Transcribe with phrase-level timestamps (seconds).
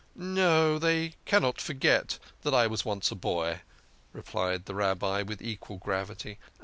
[0.15, 3.61] "No, they cannot forget that I was once a boy,"
[4.13, 6.39] replied the Rabbi with equal gravity.